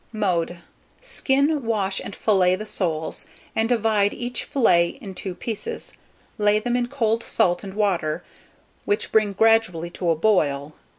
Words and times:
Mode. 0.11 0.57
Skin, 1.03 1.63
wash, 1.63 1.99
and 2.03 2.15
fillet 2.15 2.55
the 2.55 2.65
soles, 2.65 3.27
and 3.55 3.69
divide 3.69 4.15
each 4.15 4.45
fillet 4.45 4.97
in 4.99 5.13
2 5.13 5.35
pieces; 5.35 5.93
lay 6.39 6.57
them 6.57 6.75
in 6.75 6.87
cold 6.87 7.21
salt 7.21 7.63
and 7.63 7.75
water, 7.75 8.23
which 8.83 9.11
bring 9.11 9.31
gradually 9.33 9.91
to 9.91 10.09
a 10.09 10.15
boil. 10.15 10.73